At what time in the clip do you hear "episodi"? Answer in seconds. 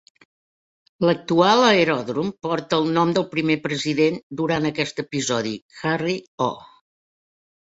5.05-5.55